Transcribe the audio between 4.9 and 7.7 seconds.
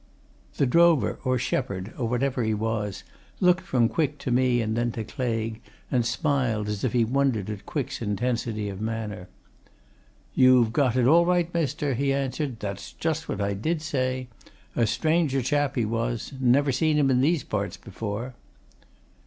to Claigue, and smiled, as if he wondered at